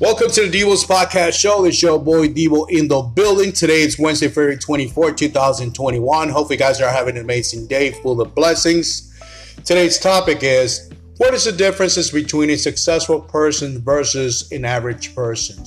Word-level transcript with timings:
Welcome 0.00 0.28
to 0.32 0.48
the 0.48 0.58
Devo's 0.58 0.84
Podcast 0.84 1.34
Show. 1.34 1.66
It's 1.66 1.80
your 1.80 2.00
boy 2.00 2.26
Devo 2.26 2.68
in 2.68 2.88
the 2.88 3.00
building. 3.00 3.52
Today 3.52 3.82
is 3.82 3.96
Wednesday, 3.96 4.26
February 4.26 4.58
24, 4.58 5.12
2021. 5.12 6.28
Hopefully, 6.30 6.56
you 6.56 6.58
guys 6.58 6.80
are 6.80 6.90
having 6.90 7.16
an 7.16 7.22
amazing 7.22 7.68
day 7.68 7.92
full 7.92 8.20
of 8.20 8.34
blessings. 8.34 9.16
Today's 9.64 10.00
topic 10.00 10.38
is 10.42 10.90
what 11.18 11.32
is 11.32 11.44
the 11.44 11.52
differences 11.52 12.10
between 12.10 12.50
a 12.50 12.56
successful 12.56 13.20
person 13.20 13.82
versus 13.82 14.50
an 14.50 14.64
average 14.64 15.14
person? 15.14 15.62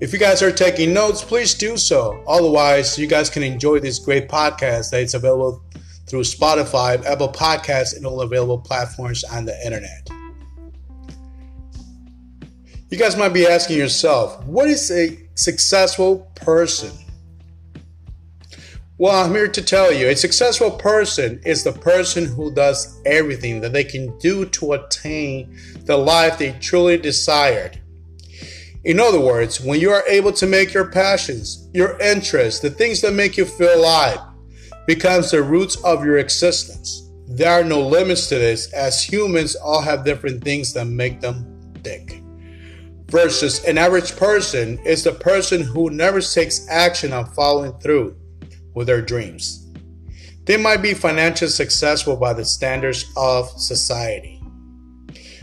If 0.00 0.12
you 0.12 0.20
guys 0.20 0.40
are 0.40 0.52
taking 0.52 0.94
notes, 0.94 1.24
please 1.24 1.54
do 1.54 1.76
so. 1.76 2.22
Otherwise, 2.28 2.96
you 2.96 3.08
guys 3.08 3.28
can 3.28 3.42
enjoy 3.42 3.80
this 3.80 3.98
great 3.98 4.28
podcast 4.28 4.92
that 4.92 5.02
is 5.02 5.14
available 5.14 5.64
through 6.06 6.20
Spotify, 6.20 7.04
Apple 7.04 7.32
Podcasts, 7.32 7.96
and 7.96 8.06
all 8.06 8.20
available 8.20 8.58
platforms 8.58 9.24
on 9.24 9.46
the 9.46 9.66
internet. 9.66 10.08
You 12.90 12.96
guys 12.96 13.18
might 13.18 13.34
be 13.34 13.46
asking 13.46 13.76
yourself, 13.76 14.42
what 14.46 14.66
is 14.66 14.90
a 14.90 15.18
successful 15.34 16.32
person? 16.34 16.90
Well, 18.96 19.22
I'm 19.22 19.32
here 19.32 19.46
to 19.46 19.62
tell 19.62 19.92
you 19.92 20.08
a 20.08 20.16
successful 20.16 20.70
person 20.70 21.38
is 21.44 21.62
the 21.62 21.72
person 21.72 22.24
who 22.24 22.50
does 22.50 22.98
everything 23.04 23.60
that 23.60 23.74
they 23.74 23.84
can 23.84 24.16
do 24.20 24.46
to 24.46 24.72
attain 24.72 25.54
the 25.84 25.98
life 25.98 26.38
they 26.38 26.52
truly 26.60 26.96
desired. 26.96 27.78
In 28.84 28.98
other 28.98 29.20
words, 29.20 29.60
when 29.60 29.80
you 29.80 29.90
are 29.90 30.08
able 30.08 30.32
to 30.32 30.46
make 30.46 30.72
your 30.72 30.90
passions, 30.90 31.68
your 31.74 32.00
interests, 32.00 32.60
the 32.60 32.70
things 32.70 33.02
that 33.02 33.12
make 33.12 33.36
you 33.36 33.44
feel 33.44 33.78
alive, 33.78 34.18
becomes 34.86 35.30
the 35.30 35.42
roots 35.42 35.76
of 35.84 36.06
your 36.06 36.16
existence. 36.16 37.10
There 37.26 37.52
are 37.52 37.64
no 37.64 37.86
limits 37.86 38.30
to 38.30 38.36
this, 38.36 38.72
as 38.72 39.02
humans 39.02 39.56
all 39.56 39.82
have 39.82 40.06
different 40.06 40.42
things 40.42 40.72
that 40.72 40.86
make 40.86 41.20
them 41.20 41.44
tick 41.84 42.22
versus 43.08 43.64
an 43.64 43.78
average 43.78 44.16
person 44.16 44.78
is 44.84 45.04
the 45.04 45.12
person 45.12 45.62
who 45.62 45.90
never 45.90 46.20
takes 46.20 46.68
action 46.68 47.12
on 47.12 47.26
following 47.32 47.72
through 47.80 48.16
with 48.74 48.86
their 48.86 49.02
dreams. 49.02 49.66
They 50.44 50.56
might 50.56 50.82
be 50.82 50.94
financially 50.94 51.50
successful 51.50 52.16
by 52.16 52.32
the 52.32 52.44
standards 52.44 53.04
of 53.16 53.48
society, 53.60 54.42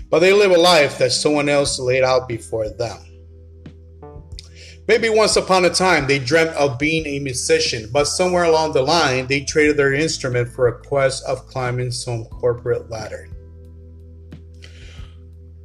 but 0.10 0.20
they 0.20 0.34
live 0.34 0.52
a 0.52 0.58
life 0.58 0.98
that 0.98 1.12
someone 1.12 1.50
else 1.50 1.80
laid 1.80 2.04
out 2.04 2.28
before 2.28 2.70
them. 2.70 2.98
Maybe 4.88 5.10
once 5.10 5.36
upon 5.36 5.66
a 5.66 5.72
time 5.72 6.06
they 6.06 6.20
dreamt 6.20 6.52
of 6.52 6.78
being 6.78 7.08
a 7.08 7.20
musician, 7.20 7.90
but 7.92 8.06
somewhere 8.06 8.44
along 8.44 8.74
the 8.74 8.84
line 8.84 9.26
they 9.26 9.42
traded 9.42 9.78
their 9.78 9.94
instrument 9.94 10.50
for 10.50 10.68
a 10.68 10.80
quest 10.84 11.26
of 11.26 11.48
climbing 11.48 11.90
some 11.90 12.26
corporate 12.26 12.90
ladder. 12.92 13.28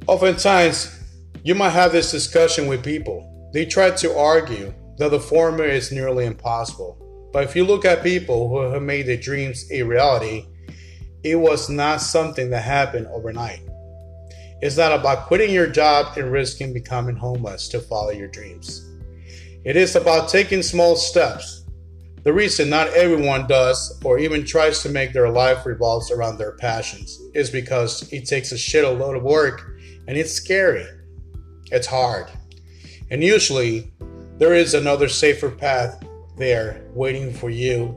Oftentimes, 0.07 1.00
you 1.43 1.55
might 1.55 1.69
have 1.69 1.91
this 1.91 2.11
discussion 2.11 2.67
with 2.67 2.83
people. 2.83 3.49
They 3.53 3.65
try 3.65 3.91
to 3.91 4.17
argue 4.17 4.73
that 4.97 5.09
the 5.09 5.19
former 5.19 5.63
is 5.63 5.91
nearly 5.91 6.25
impossible. 6.25 6.97
But 7.33 7.43
if 7.43 7.55
you 7.55 7.63
look 7.65 7.85
at 7.85 8.03
people 8.03 8.49
who 8.49 8.59
have 8.71 8.81
made 8.81 9.07
their 9.07 9.17
dreams 9.17 9.65
a 9.71 9.81
reality, 9.81 10.45
it 11.23 11.35
was 11.35 11.69
not 11.69 12.01
something 12.01 12.49
that 12.51 12.61
happened 12.63 13.07
overnight. 13.07 13.61
It's 14.61 14.77
not 14.77 14.91
about 14.91 15.25
quitting 15.25 15.51
your 15.51 15.67
job 15.67 16.17
and 16.17 16.31
risking 16.31 16.73
becoming 16.73 17.15
homeless 17.15 17.67
to 17.69 17.79
follow 17.79 18.11
your 18.11 18.27
dreams. 18.27 18.87
It 19.63 19.75
is 19.75 19.95
about 19.95 20.29
taking 20.29 20.61
small 20.61 20.95
steps. 20.95 21.65
The 22.23 22.33
reason 22.33 22.69
not 22.69 22.89
everyone 22.89 23.47
does 23.47 23.99
or 24.05 24.19
even 24.19 24.45
tries 24.45 24.83
to 24.83 24.89
make 24.89 25.13
their 25.13 25.29
life 25.29 25.65
revolves 25.65 26.11
around 26.11 26.37
their 26.37 26.51
passions 26.51 27.19
is 27.33 27.49
because 27.49 28.07
it 28.13 28.27
takes 28.27 28.51
a 28.51 28.55
shitload 28.55 29.17
of 29.17 29.23
work 29.23 29.71
and 30.07 30.15
it's 30.15 30.31
scary. 30.31 30.85
It's 31.71 31.87
hard. 31.87 32.27
And 33.09 33.23
usually, 33.23 33.91
there 34.37 34.53
is 34.53 34.73
another 34.73 35.07
safer 35.07 35.49
path 35.49 36.03
there 36.37 36.81
waiting 36.93 37.33
for 37.33 37.49
you, 37.49 37.95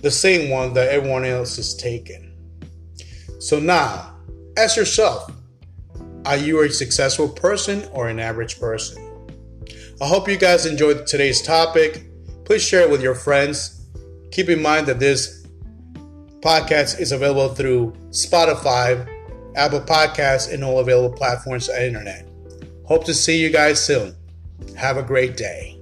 the 0.00 0.10
same 0.10 0.50
one 0.50 0.72
that 0.74 0.88
everyone 0.88 1.24
else 1.24 1.56
has 1.56 1.74
taken. 1.74 2.32
So 3.38 3.58
now, 3.58 4.16
ask 4.56 4.76
yourself 4.76 5.30
are 6.24 6.36
you 6.36 6.60
a 6.62 6.68
successful 6.68 7.28
person 7.28 7.88
or 7.92 8.08
an 8.08 8.18
average 8.18 8.60
person? 8.60 9.02
I 10.00 10.06
hope 10.06 10.28
you 10.28 10.36
guys 10.36 10.66
enjoyed 10.66 11.06
today's 11.06 11.40
topic. 11.40 12.04
Please 12.44 12.62
share 12.62 12.82
it 12.82 12.90
with 12.90 13.02
your 13.02 13.14
friends. 13.14 13.86
Keep 14.30 14.48
in 14.50 14.60
mind 14.60 14.86
that 14.86 14.98
this 14.98 15.46
podcast 16.40 17.00
is 17.00 17.12
available 17.12 17.54
through 17.54 17.92
Spotify, 18.10 19.08
Apple 19.56 19.80
Podcasts, 19.80 20.52
and 20.52 20.62
all 20.62 20.80
available 20.80 21.16
platforms 21.16 21.68
on 21.68 21.76
the 21.76 21.86
internet. 21.86 22.28
Hope 22.88 23.04
to 23.04 23.12
see 23.12 23.36
you 23.38 23.50
guys 23.50 23.78
soon. 23.78 24.16
Have 24.74 24.96
a 24.96 25.02
great 25.02 25.36
day. 25.36 25.77